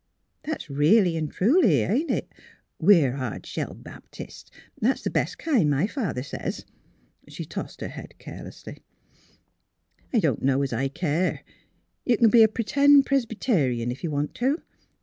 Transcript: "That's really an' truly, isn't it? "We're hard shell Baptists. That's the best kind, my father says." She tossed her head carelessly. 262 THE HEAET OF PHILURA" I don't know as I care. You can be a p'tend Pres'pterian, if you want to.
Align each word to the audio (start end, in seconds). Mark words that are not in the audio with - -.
"That's 0.45 0.67
really 0.67 1.15
an' 1.15 1.27
truly, 1.27 1.83
isn't 1.83 2.09
it? 2.09 2.31
"We're 2.79 3.17
hard 3.17 3.45
shell 3.45 3.75
Baptists. 3.75 4.49
That's 4.79 5.03
the 5.03 5.11
best 5.11 5.37
kind, 5.37 5.69
my 5.69 5.85
father 5.85 6.23
says." 6.23 6.65
She 7.29 7.45
tossed 7.45 7.81
her 7.81 7.87
head 7.87 8.15
carelessly. 8.17 8.83
262 10.11 10.11
THE 10.11 10.17
HEAET 10.17 10.17
OF 10.17 10.21
PHILURA" 10.21 10.25
I 10.25 10.25
don't 10.25 10.43
know 10.59 10.63
as 10.63 10.73
I 10.73 10.87
care. 10.87 11.43
You 12.03 12.17
can 12.17 12.29
be 12.31 12.41
a 12.41 12.47
p'tend 12.47 13.05
Pres'pterian, 13.05 13.91
if 13.91 14.03
you 14.03 14.09
want 14.09 14.33
to. 14.33 14.63